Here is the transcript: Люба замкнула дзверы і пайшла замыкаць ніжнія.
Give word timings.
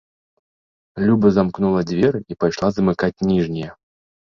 Люба 1.07 1.31
замкнула 1.35 1.85
дзверы 1.91 2.19
і 2.23 2.33
пайшла 2.47 2.67
замыкаць 2.81 3.13
ніжнія. 3.31 3.71